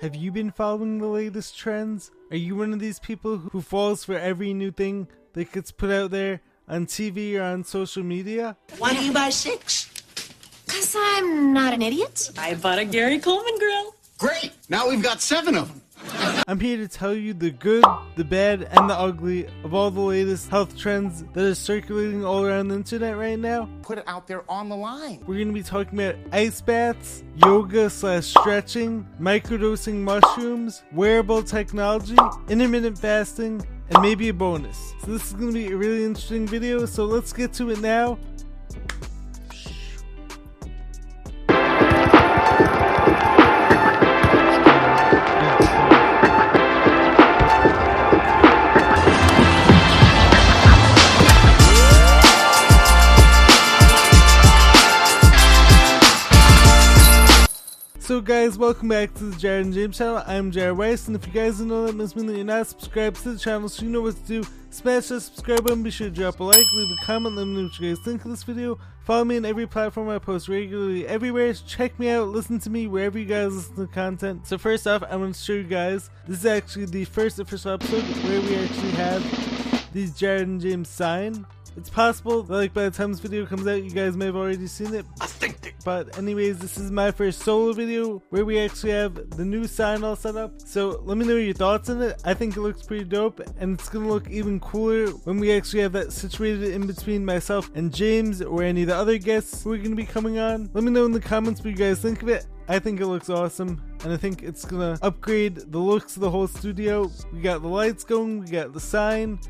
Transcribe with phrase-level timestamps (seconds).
[0.00, 2.10] Have you been following the latest trends?
[2.30, 5.90] Are you one of these people who falls for every new thing that gets put
[5.90, 8.56] out there on TV or on social media?
[8.78, 9.92] Why do you buy six?
[10.64, 12.30] Because I'm not an idiot.
[12.38, 13.94] I bought a Gary Coleman grill.
[14.16, 14.52] Great!
[14.70, 15.79] Now we've got seven of them.
[16.46, 17.84] I'm here to tell you the good,
[18.16, 22.44] the bad, and the ugly of all the latest health trends that are circulating all
[22.44, 23.68] around the internet right now.
[23.82, 25.20] Put it out there on the line.
[25.26, 32.16] We're going to be talking about ice baths, yoga slash stretching, microdosing mushrooms, wearable technology,
[32.48, 34.94] intermittent fasting, and maybe a bonus.
[35.00, 37.80] So this is going to be a really interesting video, so let's get to it
[37.80, 38.18] now.
[58.60, 60.22] Welcome back to the Jared and James channel.
[60.26, 62.66] I'm Jared Weiss, and if you guys don't know that must mean that you're not
[62.66, 64.48] subscribed to the channel, so you know what to do.
[64.68, 67.54] Smash that subscribe button, be sure to drop a like, leave a comment, let me
[67.56, 68.78] know what you guys think of this video.
[69.06, 71.54] Follow me on every platform I post regularly everywhere.
[71.54, 74.46] Check me out, listen to me wherever you guys listen to content.
[74.46, 77.72] So first off, I want to show you guys, this is actually the first official
[77.72, 81.46] episode where we actually have the Jared and James sign.
[81.78, 84.36] It's possible that like by the time this video comes out, you guys may have
[84.36, 85.06] already seen it.
[85.84, 90.04] But anyways, this is my first solo video where we actually have the new sign
[90.04, 90.60] all set up.
[90.64, 92.20] So let me know your thoughts on it.
[92.24, 95.80] I think it looks pretty dope and it's gonna look even cooler when we actually
[95.80, 99.72] have that situated in between myself and James or any of the other guests who
[99.72, 100.70] are gonna be coming on.
[100.74, 102.46] Let me know in the comments what you guys think of it.
[102.68, 106.30] I think it looks awesome, and I think it's gonna upgrade the looks of the
[106.30, 107.10] whole studio.
[107.32, 109.40] We got the lights going, we got the sign,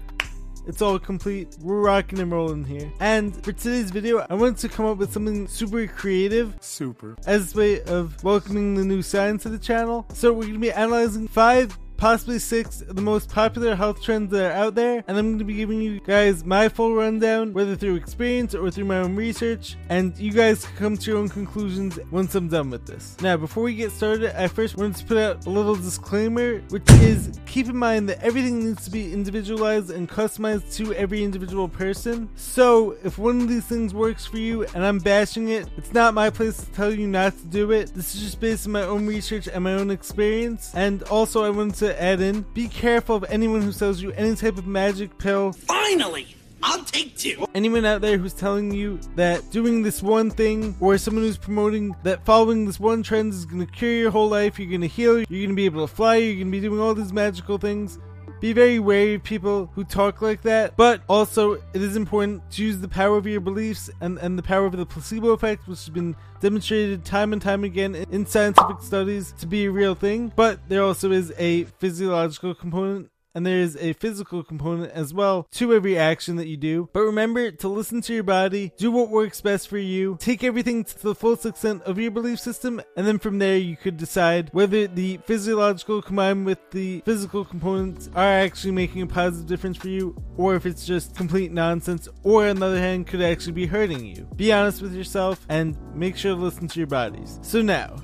[0.66, 1.56] it's all complete.
[1.60, 2.90] We're rocking and rolling here.
[3.00, 6.54] And for today's video, I wanted to come up with something super creative.
[6.60, 7.16] Super.
[7.26, 10.06] As a way of welcoming the new sign to the channel.
[10.12, 14.30] So we're going to be analyzing five possibly six of the most popular health trends
[14.30, 17.52] that are out there, and I'm going to be giving you guys my full rundown,
[17.52, 21.20] whether through experience or through my own research, and you guys can come to your
[21.20, 23.18] own conclusions once I'm done with this.
[23.20, 26.90] Now, before we get started, I first wanted to put out a little disclaimer, which
[26.92, 31.68] is keep in mind that everything needs to be individualized and customized to every individual
[31.68, 32.30] person.
[32.34, 36.14] So, if one of these things works for you and I'm bashing it, it's not
[36.14, 37.92] my place to tell you not to do it.
[37.92, 40.72] This is just based on my own research and my own experience.
[40.74, 44.34] And also, I wanted to add in be careful of anyone who sells you any
[44.34, 46.36] type of magic pill Finally!
[46.62, 47.46] I'll take two.
[47.54, 51.96] anyone out there who's telling you that doing this one thing or someone who's promoting
[52.02, 54.86] that following this one trend is going to cure your whole life, you're going to
[54.86, 57.14] heal, you're going to be able to fly, you're going to be doing all these
[57.14, 57.98] magical things.
[58.40, 62.62] Be very wary of people who talk like that, but also it is important to
[62.62, 65.80] use the power of your beliefs and, and the power of the placebo effect, which
[65.80, 70.32] has been demonstrated time and time again in, scientific studies to be a real thing.
[70.34, 75.46] But there also is a physiological component and there is a physical component as well
[75.52, 76.88] to every action that you do.
[76.92, 80.84] But remember to listen to your body, do what works best for you, take everything
[80.84, 84.50] to the full extent of your belief system, and then from there you could decide
[84.52, 89.88] whether the physiological combined with the physical components are actually making a positive difference for
[89.88, 93.66] you, or if it's just complete nonsense, or on the other hand, could actually be
[93.66, 94.28] hurting you.
[94.36, 97.38] Be honest with yourself and make sure to listen to your bodies.
[97.42, 97.96] So now,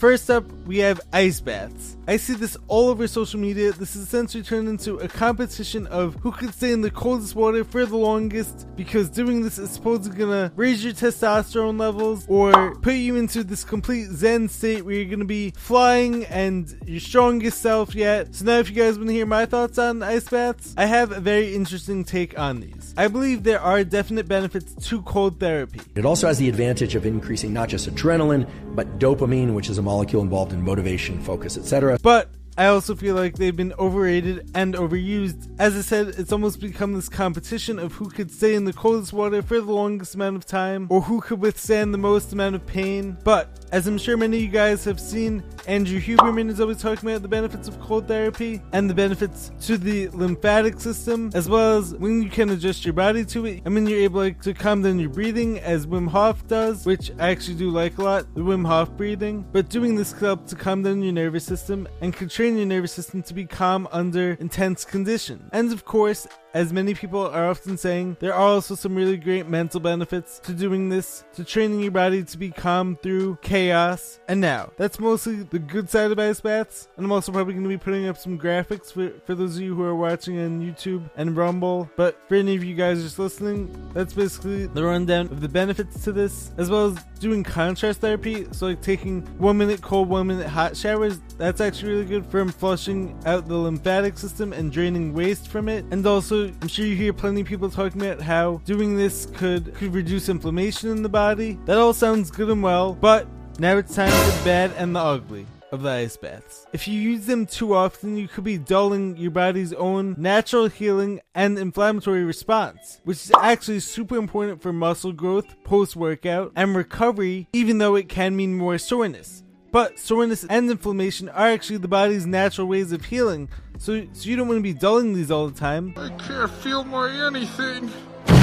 [0.00, 1.98] First up, we have ice baths.
[2.08, 3.70] I see this all over social media.
[3.72, 7.64] This is essentially turned into a competition of who can stay in the coldest water
[7.64, 12.94] for the longest because doing this is supposedly gonna raise your testosterone levels or put
[12.94, 17.94] you into this complete zen state where you're gonna be flying and your strongest self
[17.94, 18.34] yet.
[18.34, 21.20] So now if you guys wanna hear my thoughts on ice baths, I have a
[21.20, 22.94] very interesting take on these.
[22.96, 25.82] I believe there are definite benefits to cold therapy.
[25.94, 29.89] It also has the advantage of increasing not just adrenaline, but dopamine, which is a
[29.90, 31.98] molecule involved in motivation, focus, etc.
[32.00, 35.48] But I also feel like they've been overrated and overused.
[35.58, 39.12] As I said, it's almost become this competition of who could stay in the coldest
[39.12, 42.66] water for the longest amount of time, or who could withstand the most amount of
[42.66, 43.16] pain.
[43.24, 47.08] But as I'm sure many of you guys have seen, Andrew Huberman is always talking
[47.08, 51.78] about the benefits of cold therapy and the benefits to the lymphatic system, as well
[51.78, 53.62] as when you can adjust your body to it.
[53.64, 57.10] I mean, you're able like, to calm down your breathing, as Wim Hof does, which
[57.18, 59.46] I actually do like a lot, the Wim Hof breathing.
[59.52, 62.64] But doing this can help to calm down your nervous system and can train your
[62.64, 65.42] nervous system to be calm under intense conditions.
[65.52, 69.48] And of course, as many people are often saying, there are also some really great
[69.48, 74.20] mental benefits to doing this, to training your body to be calm through chaos.
[74.28, 76.88] And now, that's mostly the good side of ice baths.
[76.96, 79.62] And I'm also probably going to be putting up some graphics for, for those of
[79.62, 81.90] you who are watching on YouTube and Rumble.
[81.96, 86.04] But for any of you guys just listening, that's basically the rundown of the benefits
[86.04, 88.46] to this, as well as doing contrast therapy.
[88.52, 91.20] So, like taking one minute cold, one minute hot showers.
[91.38, 95.84] That's actually really good for flushing out the lymphatic system and draining waste from it.
[95.90, 99.74] And also, I'm sure you hear plenty of people talking about how doing this could
[99.74, 101.58] could reduce inflammation in the body.
[101.66, 103.26] That all sounds good and well, but
[103.58, 106.66] now it's time for the bad and the ugly of the ice baths.
[106.72, 111.20] If you use them too often, you could be dulling your body's own natural healing
[111.34, 117.48] and inflammatory response, which is actually super important for muscle growth post workout and recovery,
[117.52, 119.44] even though it can mean more soreness.
[119.72, 124.36] But soreness and inflammation are actually the body's natural ways of healing, so, so you
[124.36, 125.94] don't want to be dulling these all the time.
[125.96, 127.90] I can't feel my anything.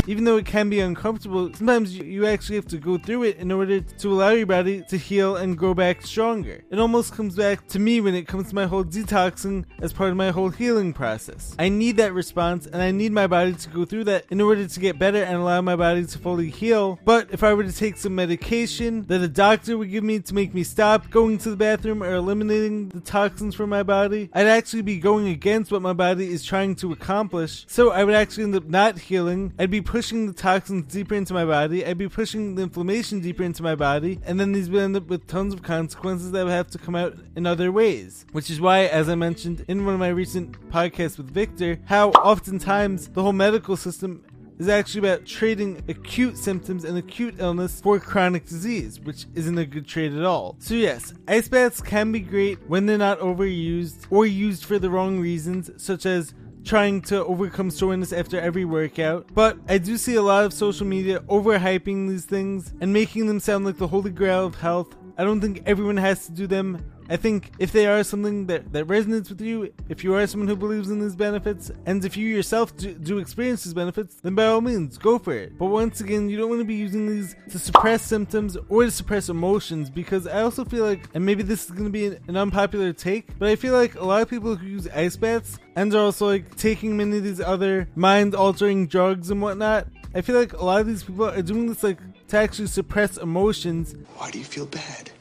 [0.08, 3.52] Even though it can be uncomfortable, sometimes you, actually have to go through it in
[3.52, 6.64] order to allow your body to heal and grow back stronger.
[6.70, 10.12] It almost comes back to me when it comes to my whole detoxing as part
[10.12, 11.56] of my whole healing process.
[11.60, 14.68] I need that response and I need my body to go through that in order
[14.68, 17.00] to get better and allow my body to fully heal.
[17.06, 20.34] But if I were to take some medication that a doctor would give me to
[20.34, 24.48] make me stop going to the bathroom or eliminating the toxins from my body, I'd
[24.48, 27.66] actually be going against what my body is trying to accomplish.
[27.68, 29.54] So I would actually end up not healing.
[29.60, 31.84] I'd be pushing the toxins deeper into my body.
[31.84, 34.20] I'd be pushing the inflammation deeper into my body.
[34.28, 36.96] And then these would end up with tons of consequences that would have to come
[36.96, 38.24] out in other ways.
[38.32, 42.12] Which is why, as I mentioned in one of my recent podcasts with Victor, how
[42.12, 44.24] oftentimes the whole medical system
[44.60, 49.66] is actually about trading acute symptoms and acute illness for chronic disease, which isn't a
[49.66, 50.58] good trade at all.
[50.60, 54.92] So, yes, ice baths can be great when they're not overused or used for the
[54.92, 56.36] wrong reasons, such as
[56.68, 59.26] trying to overcome soreness after every workout.
[59.34, 63.40] But I do see a lot of social media overhyping these things and making them
[63.40, 64.96] sound like the holy grail of health.
[65.18, 66.84] I don't think everyone has to do them.
[67.10, 70.48] I think if they are something that, that resonates with you, if you are someone
[70.48, 74.36] who believes in these benefits, and if you yourself do, do experience these benefits, then
[74.36, 75.58] by all means, go for it.
[75.58, 78.92] But once again, you don't want to be using these to suppress symptoms or to
[78.92, 82.20] suppress emotions because I also feel like, and maybe this is going to be an,
[82.28, 85.58] an unpopular take, but I feel like a lot of people who use ice baths
[85.78, 89.88] and are also like taking many of these other mind altering drugs and whatnot,
[90.18, 92.00] I feel like a lot of these people are doing this like
[92.30, 95.12] to actually suppress emotions Why do you feel bad?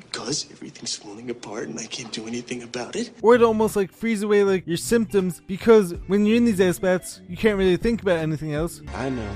[0.00, 3.12] Because everything's falling apart and I can't do anything about it?
[3.22, 6.80] or to almost like freeze away like your symptoms because when you're in these ice
[6.80, 8.82] baths, you can't really think about anything else.
[8.96, 9.30] I know.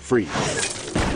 [0.00, 0.26] Free.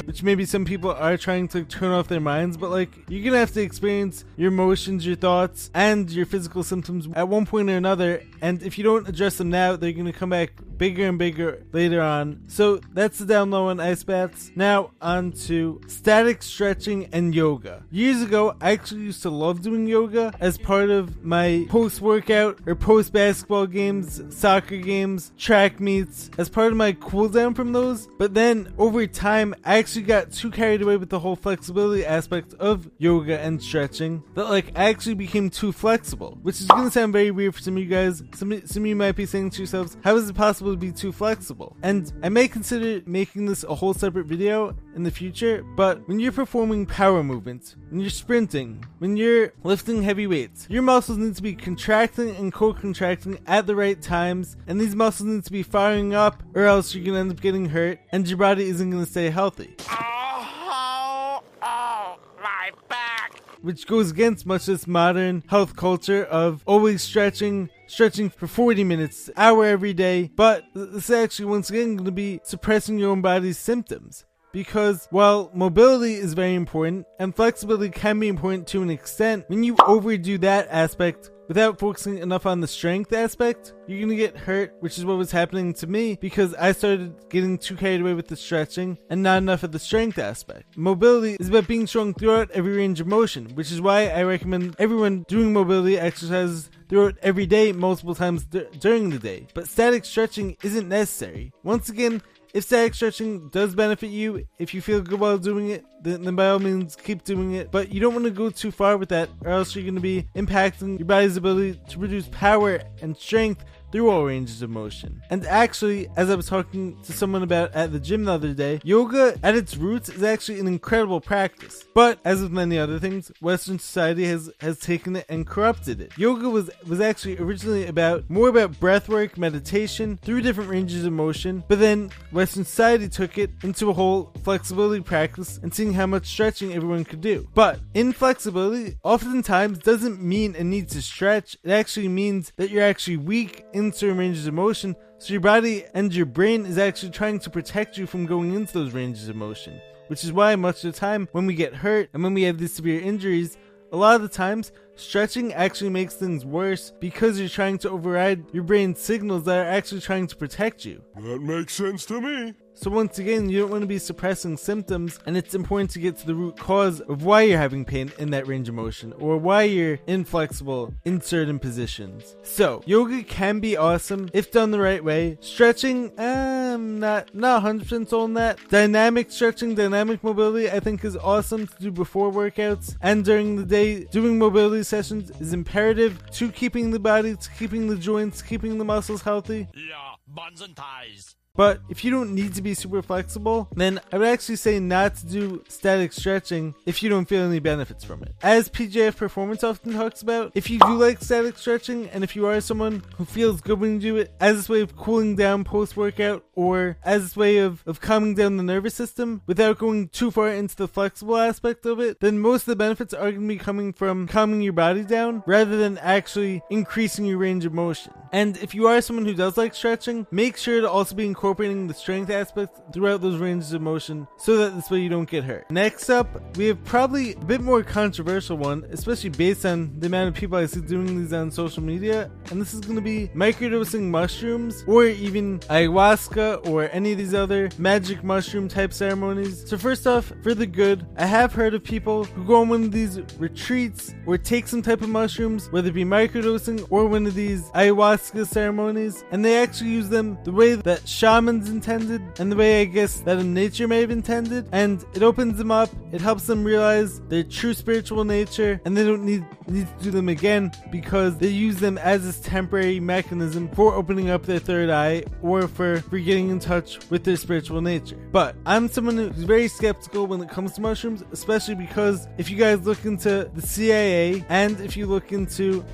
[0.04, 3.38] Which maybe some people are trying to turn off their minds, but like you're gonna
[3.38, 7.76] have to experience your emotions, your thoughts, and your physical symptoms at one point or
[7.76, 8.22] another.
[8.40, 12.00] And if you don't address them now, they're gonna come back bigger and bigger later
[12.00, 12.42] on.
[12.48, 14.50] So that's the down low on ice baths.
[14.56, 17.84] Now on to static stretching and yoga.
[17.92, 22.58] Years ago, I actually used to love doing yoga as part of my post workout
[22.66, 27.70] or post basketball games, soccer games, track meets, as part of my cool down from
[27.70, 28.08] those.
[28.18, 32.54] But then over time, I actually got too carried away with the whole flexibility aspect
[32.54, 37.12] of yoga and stretching that like I actually became too flexible, which is gonna sound
[37.12, 38.24] very weird for some of you guys.
[38.34, 40.92] Some, some of you might be saying to yourselves, how is it possible to be
[40.92, 41.76] too flexible?
[41.82, 46.18] And I may consider making this a whole separate video in the future, but when
[46.18, 51.34] you're performing power movements, when you're sprinting, when you're lifting heavy weights, your muscles need
[51.36, 55.62] to be contracting and co-contracting at the right times, and these muscles need to be
[55.62, 59.06] firing up, or else you're gonna end up getting hurt, and your body isn't gonna
[59.06, 59.74] stay healthy.
[59.88, 63.40] Oh, oh, oh my back.
[63.62, 68.84] which goes against much of this modern health culture of always stretching, stretching for 40
[68.84, 70.30] minutes, hour every day.
[70.34, 74.24] But this is actually once again going to be suppressing your own body's symptoms.
[74.52, 79.64] Because while mobility is very important and flexibility can be important to an extent, when
[79.64, 84.74] you overdo that aspect without focusing enough on the strength aspect, you're gonna get hurt,
[84.80, 88.28] which is what was happening to me because I started getting too carried away with
[88.28, 90.76] the stretching and not enough of the strength aspect.
[90.76, 94.76] Mobility is about being strong throughout every range of motion, which is why I recommend
[94.78, 99.46] everyone doing mobility exercises throughout every day, multiple times dur- during the day.
[99.54, 101.50] But static stretching isn't necessary.
[101.62, 102.20] Once again,
[102.52, 106.36] if static stretching does benefit you, if you feel good while doing it, then, then
[106.36, 107.70] by all means keep doing it.
[107.70, 110.02] But you don't want to go too far with that, or else you're going to
[110.02, 115.22] be impacting your body's ability to produce power and strength through all ranges of motion.
[115.30, 118.80] And actually, as I was talking to someone about at the gym the other day,
[118.82, 121.84] yoga at its roots is actually an incredible practice.
[121.94, 126.12] But as with many other things, Western society has, has taken it and corrupted it.
[126.16, 131.12] Yoga was was actually originally about more about breath work, meditation, through different ranges of
[131.12, 136.06] motion, but then Western society took it into a whole flexibility practice and seeing how
[136.06, 137.46] much stretching everyone could do.
[137.54, 143.18] But inflexibility oftentimes doesn't mean a need to stretch, it actually means that you're actually
[143.18, 147.38] weak in certain ranges of motion, so your body and your brain is actually trying
[147.40, 149.80] to protect you from going into those ranges of motion.
[150.08, 152.58] Which is why much of the time when we get hurt and when we have
[152.58, 153.56] these severe injuries,
[153.92, 158.44] a lot of the times stretching actually makes things worse because you're trying to override
[158.52, 161.02] your brain's signals that are actually trying to protect you.
[161.16, 162.54] That makes sense to me.
[162.74, 166.16] So once again, you don't want to be suppressing symptoms, and it's important to get
[166.16, 169.36] to the root cause of why you're having pain in that range of motion, or
[169.36, 172.34] why you're inflexible in certain positions.
[172.42, 175.36] So, yoga can be awesome if done the right way.
[175.40, 178.58] Stretching, um, not not 100% sold on that.
[178.68, 183.66] Dynamic stretching, dynamic mobility, I think is awesome to do before workouts and during the
[183.66, 184.04] day.
[184.04, 188.84] Doing mobility sessions is imperative to keeping the body, to keeping the joints, keeping the
[188.84, 189.68] muscles healthy.
[189.74, 191.36] Yeah, buns and ties.
[191.54, 195.16] But if you don't need to be super flexible, then I would actually say not
[195.16, 198.34] to do static stretching if you don't feel any benefits from it.
[198.42, 202.46] As PJF Performance often talks about, if you do like static stretching and if you
[202.46, 205.64] are someone who feels good when you do it as this way of cooling down
[205.64, 210.08] post workout or as this way of, of calming down the nervous system without going
[210.08, 213.42] too far into the flexible aspect of it, then most of the benefits are going
[213.42, 217.74] to be coming from calming your body down rather than actually increasing your range of
[217.74, 218.12] motion.
[218.32, 221.88] And if you are someone who does like stretching, make sure to also be incorporating
[221.88, 225.42] the strength aspect throughout those ranges of motion so that this way you don't get
[225.42, 225.68] hurt.
[225.72, 230.28] Next up, we have probably a bit more controversial one, especially based on the amount
[230.28, 233.26] of people I see doing these on social media, and this is going to be
[233.34, 239.68] microdosing mushrooms or even ayahuasca or any of these other magic mushroom type ceremonies.
[239.68, 242.84] So first off, for the good, I have heard of people who go on one
[242.84, 247.26] of these retreats or take some type of mushrooms, whether it be microdosing or one
[247.26, 252.52] of these ayahuasca ceremonies, and they actually use them the way that shamans intended and
[252.52, 256.20] the way I guess that nature may have intended, and it opens them up, it
[256.20, 260.28] helps them realize their true spiritual nature, and they don't need need to do them
[260.28, 265.22] again because they use them as this temporary mechanism for opening up their third eye
[265.40, 268.16] or for, for getting in touch with their spiritual nature.
[268.32, 272.56] But I'm someone who's very skeptical when it comes to mushrooms, especially because if you
[272.56, 275.84] guys look into the CIA and if you look into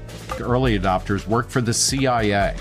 [0.40, 2.56] early adopters worked for the CIA.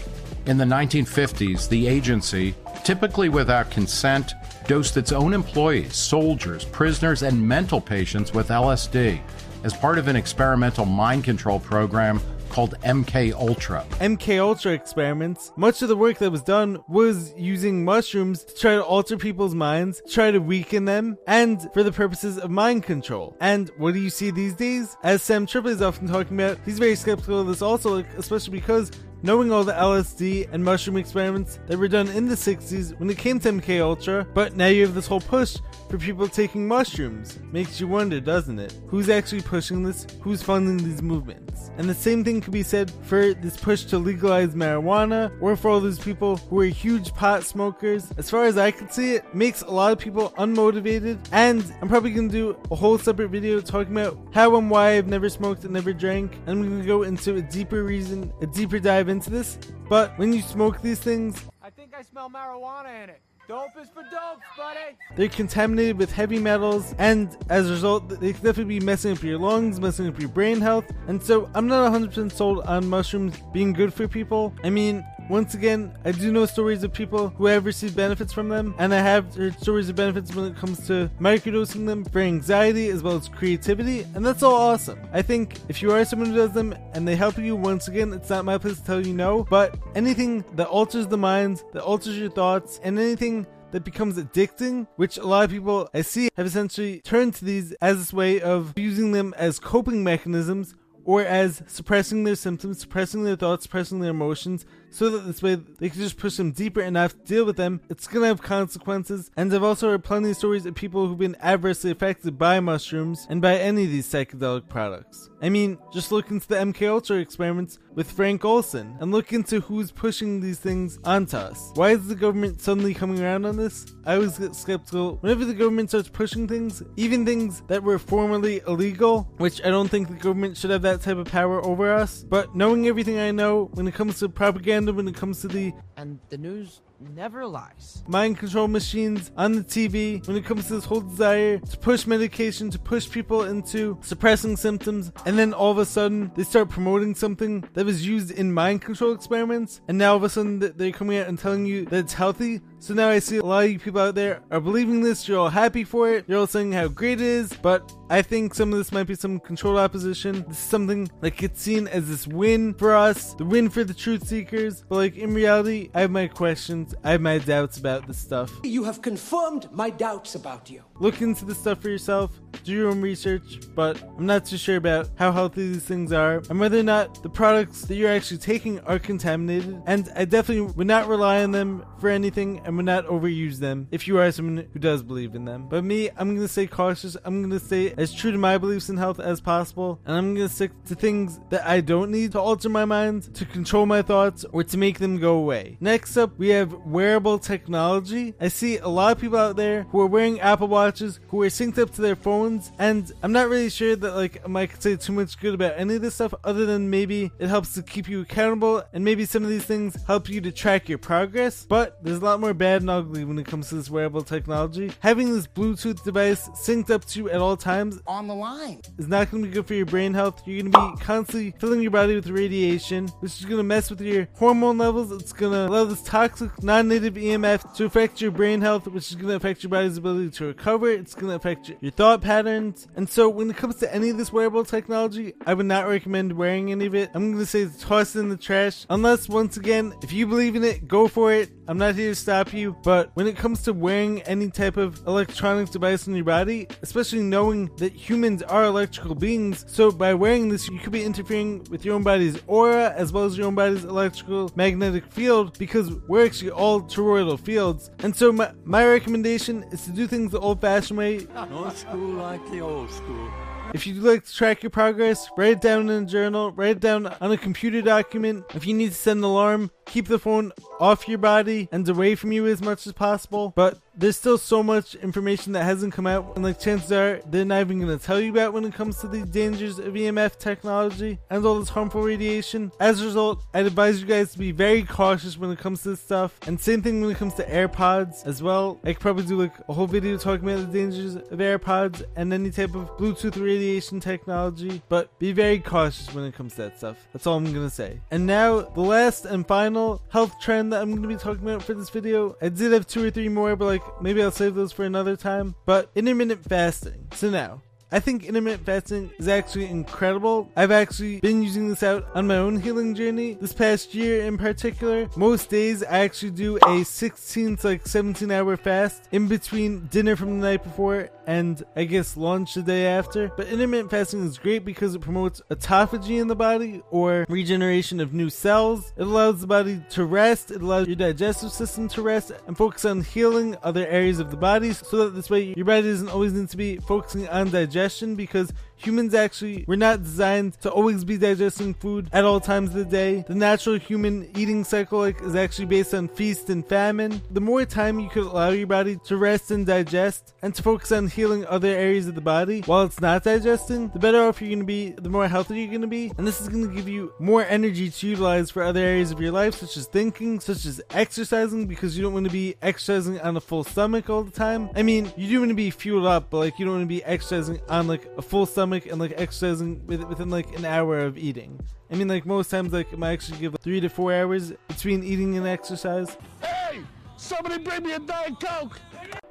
[0.47, 2.55] In the 1950s, the agency,
[2.87, 4.33] typically without consent,
[4.65, 9.19] dosed its own employees, soldiers, prisoners, and mental patients with LSD
[9.65, 13.85] as part of an experimental mind control program called MK Ultra.
[13.99, 18.75] MK Ultra experiments, much of the work that was done was using mushrooms to try
[18.75, 23.35] to alter people's minds, try to weaken them, and for the purposes of mind control.
[23.41, 24.95] And what do you see these days?
[25.03, 28.91] As Sam Tripoli is often talking about, he's very skeptical of this also, especially because
[29.23, 33.17] knowing all the LSD and mushroom experiments that were done in the 60s when it
[33.17, 35.57] came to MK Ultra, but now you have this whole push
[35.89, 37.39] for people taking mushrooms.
[37.51, 38.73] Makes you wonder, doesn't it?
[38.87, 40.05] Who's actually pushing this?
[40.21, 41.71] Who's funding these movements?
[41.77, 45.69] And the same thing could be said for this push to legalize marijuana or for
[45.69, 48.11] all those people who are huge pot smokers.
[48.17, 51.19] As far as I can see it, makes a lot of people unmotivated.
[51.31, 55.07] And I'm probably gonna do a whole separate video talking about how and why I've
[55.07, 56.33] never smoked and never drank.
[56.45, 59.57] And I'm gonna go into a deeper reason, a deeper dive into this.
[59.89, 63.21] But when you smoke these things, I think I smell marijuana in it.
[63.47, 64.97] Dope is for dope, buddy.
[65.15, 69.23] they're contaminated with heavy metals, and as a result, they could definitely be messing up
[69.23, 70.91] your lungs, messing up your brain health.
[71.07, 74.53] And so, I'm not 100% sold on mushrooms being good for people.
[74.65, 78.49] I mean, once again, I do know stories of people who have received benefits from
[78.49, 82.19] them, and I have heard stories of benefits when it comes to microdosing them for
[82.19, 84.99] anxiety as well as creativity, and that's all awesome.
[85.11, 88.13] I think if you are someone who does them and they help you, once again,
[88.13, 91.83] it's not my place to tell you no, but anything that alters the mind, that
[91.83, 96.29] alters your thoughts, and anything that becomes addicting, which a lot of people I see
[96.37, 100.73] have essentially turned to these as this way of using them as coping mechanisms
[101.07, 104.65] or as suppressing their symptoms, suppressing their thoughts, suppressing their emotions,
[104.97, 107.81] so that this way they can just push them deeper to deal with them.
[107.87, 109.29] It's gonna have consequences.
[109.37, 113.27] And I've also heard plenty of stories of people who've been adversely affected by mushrooms
[113.29, 115.29] and by any of these psychedelic products.
[115.39, 119.59] I mean, just look into the MK Ultra experiments with Frank Olson and look into
[119.59, 121.71] who's pushing these things onto us.
[121.75, 123.85] Why is the government suddenly coming around on this?
[124.05, 128.61] I always get skeptical whenever the government starts pushing things, even things that were formerly
[128.67, 132.23] illegal, which I don't think the government should have that type of power over us.
[132.23, 135.73] But knowing everything I know when it comes to propaganda, when it comes to the
[135.95, 138.03] And the news never lies.
[138.07, 142.07] mind control machines on the TV when it comes to this whole desire to push
[142.07, 146.69] medication, to push people into suppressing symptoms, and then all of a sudden they start
[146.69, 150.59] promoting something that was used in mind control experiments, and now all of a sudden
[150.59, 152.61] they're coming out and telling you that it's healthy.
[152.79, 155.39] So now I see a lot of you people out there are believing this, you're
[155.39, 158.71] all happy for it, you're all saying how great it is, but I think some
[158.71, 160.45] of this might be some controlled opposition.
[160.47, 163.93] This is something that gets seen as this win for us, the win for the
[163.93, 168.07] truth seekers, but like in reality, I have my questions, I have my doubts about
[168.07, 168.51] this stuff.
[168.63, 170.83] You have confirmed my doubts about you.
[170.99, 174.77] Look into this stuff for yourself, do your own research, but I'm not too sure
[174.77, 178.39] about how healthy these things are and whether or not the products that you're actually
[178.39, 179.81] taking are contaminated.
[179.85, 183.87] And I definitely would not rely on them for anything and would not overuse them
[183.91, 185.67] if you are someone who does believe in them.
[185.69, 188.97] But me, I'm gonna stay cautious, I'm gonna stay as true to my beliefs in
[188.97, 192.69] health as possible, and I'm gonna stick to things that I don't need to alter
[192.69, 195.77] my mind, to control my thoughts, or to make them go away.
[195.79, 198.33] Next up, we have wearable technology.
[198.39, 201.47] I see a lot of people out there who are wearing Apple Watches, who are
[201.47, 204.95] synced up to their phones, and I'm not really sure that like I could say
[204.95, 208.07] too much good about any of this stuff, other than maybe it helps to keep
[208.07, 211.65] you accountable, and maybe some of these things help you to track your progress.
[211.67, 214.91] But there's a lot more bad and ugly when it comes to this wearable technology.
[214.99, 218.81] Having this Bluetooth device synced up to you at all times On the line.
[218.97, 220.41] is not going to be good for your brain health.
[220.45, 223.89] You're going to be constantly filling your body with radiation, which is going to mess
[223.89, 225.11] with your hormone levels.
[225.11, 229.15] It's going to allow this toxic non-native EMF to affect your brain health, which is
[229.15, 230.89] going to affect your body's ability to recover.
[230.89, 232.89] It's going to affect your, thought patterns.
[232.97, 236.33] And so when it comes to any of this wearable technology, I would not recommend
[236.33, 237.09] wearing any of it.
[237.13, 238.85] I'm going to say toss it in the trash.
[238.89, 241.49] Unless, once again, if you believe in it, go for it.
[241.67, 242.75] I'm not here to stop you.
[242.83, 247.21] But when it comes to wearing any type of electronic device on your body, especially
[247.21, 251.83] knowing that humans are electrical beings, so by wearing this, you could be interfering with
[251.83, 256.25] your own body's aura as well as your own body's electrical magnetic field because we're
[256.25, 257.91] actually all toroidal fields.
[257.99, 261.27] And so my, my recommendation is to do things the old fashioned way.
[261.49, 263.31] No school like the old school.
[263.73, 266.79] If you'd like to track your progress, write it down in a journal, write it
[266.79, 268.45] down on a computer document.
[268.55, 272.15] If you need to set an alarm, keep the phone off your body and away
[272.15, 273.53] from you as much as possible.
[273.55, 277.43] But there's still so much information that hasn't come out, and like chances are they're
[277.43, 280.37] not even going to tell you about when it comes to the dangers of EMF
[280.37, 282.71] technology and all this harmful radiation.
[282.79, 285.89] As a result, I'd advise you guys to be very cautious when it comes to
[285.89, 288.79] this stuff, and same thing when it comes to AirPods as well.
[288.83, 292.31] I could probably do like a whole video talking about the dangers of AirPods and
[292.31, 296.77] any type of Bluetooth radiation technology, but be very cautious when it comes to that
[296.77, 296.97] stuff.
[297.13, 297.99] That's all I'm gonna say.
[298.11, 301.73] And now, the last and final health trend that I'm gonna be talking about for
[301.73, 302.35] this video.
[302.41, 305.15] I did have two or three more, but like maybe I'll save those for another
[305.15, 305.55] time.
[305.65, 307.07] But intermittent fasting.
[307.13, 310.51] So now, I think intermittent fasting is actually incredible.
[310.57, 314.37] I've actually been using this out on my own healing journey this past year in
[314.37, 315.07] particular.
[315.15, 320.17] Most days I actually do a 16 to like 17 hour fast in between dinner
[320.17, 323.29] from the night before and I guess lunch the day after.
[323.37, 328.13] But intermittent fasting is great because it promotes autophagy in the body or regeneration of
[328.13, 328.91] new cells.
[328.97, 332.83] It allows the body to rest, it allows your digestive system to rest and focus
[332.83, 336.33] on healing other areas of the body so that this way your body doesn't always
[336.33, 337.76] need to be focusing on digestion
[338.15, 342.75] because humans actually were not designed to always be digesting food at all times of
[342.75, 343.25] the day.
[343.27, 347.21] The natural human eating cycle is actually based on feast and famine.
[347.31, 350.91] The more time you could allow your body to rest and digest and to focus
[350.91, 354.49] on healing other areas of the body while it's not digesting, the better off you're
[354.49, 356.11] going to be, the more healthy you're going to be.
[356.17, 359.19] And this is going to give you more energy to utilize for other areas of
[359.19, 363.19] your life, such as thinking, such as exercising, because you don't want to be exercising
[363.21, 364.69] on a full stomach all the time.
[364.75, 366.87] I mean, you do want to be fueled up, but like you don't want to
[366.87, 371.17] be exercising on like a full stomach and like exercising within like an hour of
[371.17, 371.59] eating.
[371.91, 375.03] I mean, like most times, like I actually give like, three to four hours between
[375.03, 376.17] eating and exercise.
[376.41, 376.81] Hey,
[377.15, 378.79] somebody bring me a Diet Coke.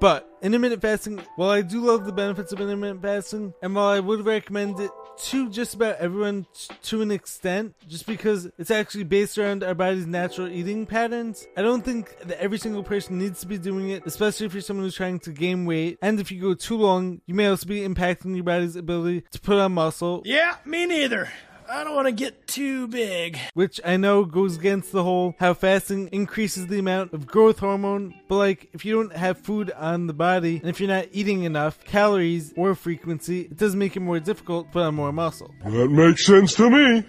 [0.01, 4.01] But intermittent fasting, while I do love the benefits of intermittent fasting, and while I
[4.01, 6.47] would recommend it to just about everyone
[6.85, 11.63] to an extent, just because it's actually based around our body's natural eating patterns, I
[11.63, 14.85] don't think that every single person needs to be doing it, especially if you're someone
[14.85, 15.99] who's trying to gain weight.
[16.03, 19.41] And if you go too long, you may also be impacting your body's ability to
[19.41, 20.23] put on muscle.
[20.25, 21.29] Yeah, me neither.
[21.69, 23.39] I don't want to get too big.
[23.55, 28.15] Which I know goes against the whole how fasting increases the amount of growth hormone,
[28.29, 31.43] but like if you don't have food on the body and if you're not eating
[31.43, 35.55] enough calories or frequency, it does make it more difficult to put on more muscle.
[35.65, 37.05] That makes sense to me.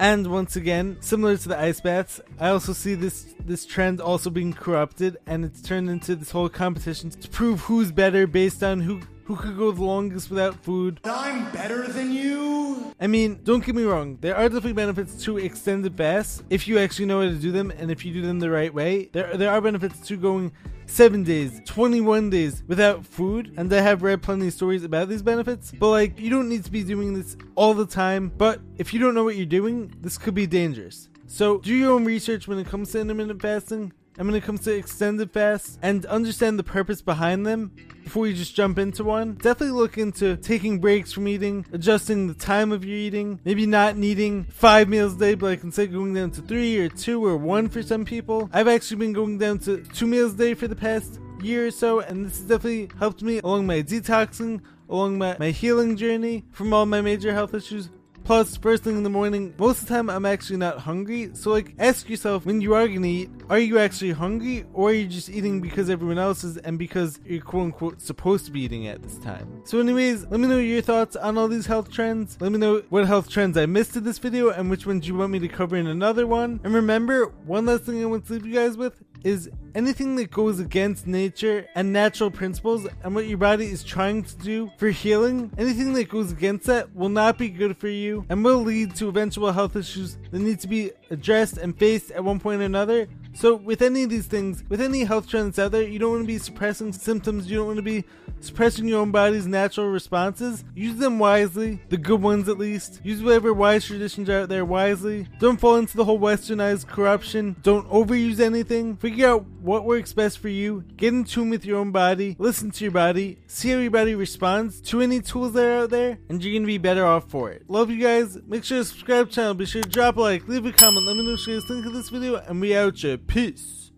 [0.00, 4.30] And once again, similar to the ice baths, I also see this this trend also
[4.30, 8.80] being corrupted and it's turned into this whole competition to prove who's better based on
[8.80, 11.00] who who could go the longest without food.
[11.04, 12.94] I'm better than you.
[12.98, 16.78] I mean, don't get me wrong, there are definitely benefits to extended fasts if you
[16.78, 19.10] actually know how to do them and if you do them the right way.
[19.12, 20.50] There there are benefits to going
[20.86, 25.20] 7 days, 21 days without food, and I have read plenty of stories about these
[25.20, 25.72] benefits.
[25.72, 28.98] But like, you don't need to be doing this all the time, but if you
[28.98, 31.10] don't know what you're doing, this could be dangerous.
[31.26, 34.60] So, do your own research when it comes to intermittent fasting and when it comes
[34.62, 37.70] to extended fasts and understand the purpose behind them
[38.02, 39.34] before you just jump into one.
[39.34, 43.96] Definitely look into taking breaks from eating, adjusting the time of your eating, maybe not
[43.96, 47.36] needing five meals a day, but like instead going down to three or two or
[47.36, 48.50] one for some people.
[48.52, 51.70] I've actually been going down to two meals a day for the past year or
[51.70, 56.44] so, and this has definitely helped me along my detoxing, along my, my healing journey
[56.50, 57.90] from all my major health issues.
[58.28, 61.30] Plus, first thing in the morning, most of the time I'm actually not hungry.
[61.32, 64.92] So, like, ask yourself when you are gonna eat, are you actually hungry or are
[64.92, 68.60] you just eating because everyone else is and because you're quote unquote supposed to be
[68.60, 69.62] eating at this time?
[69.64, 72.36] So, anyways, let me know your thoughts on all these health trends.
[72.38, 75.14] Let me know what health trends I missed in this video and which ones you
[75.14, 76.60] want me to cover in another one.
[76.64, 80.30] And remember, one last thing I want to leave you guys with is anything that
[80.30, 84.88] goes against nature and natural principles and what your body is trying to do for
[84.88, 88.94] healing, anything that goes against that will not be good for you and will lead
[88.96, 92.64] to eventual health issues that need to be addressed and faced at one point or
[92.64, 93.06] another.
[93.38, 96.22] So, with any of these things, with any health trends out there, you don't want
[96.24, 98.04] to be suppressing symptoms, you don't want to be
[98.40, 100.64] suppressing your own body's natural responses.
[100.74, 103.00] Use them wisely, the good ones at least.
[103.04, 105.28] Use whatever wise traditions are out there wisely.
[105.38, 107.54] Don't fall into the whole westernized corruption.
[107.62, 108.96] Don't overuse anything.
[108.96, 110.82] Figure out what works best for you.
[110.96, 112.34] Get in tune with your own body.
[112.40, 113.38] Listen to your body.
[113.46, 116.66] See how your body responds to any tools that are out there, and you're gonna
[116.66, 117.62] be better off for it.
[117.68, 118.36] Love you guys.
[118.48, 119.54] Make sure to subscribe to the channel.
[119.54, 121.68] Be sure to drop a like, leave a comment, let me know what you guys
[121.68, 123.16] think of this video, and we out ya.
[123.28, 123.92] Peace.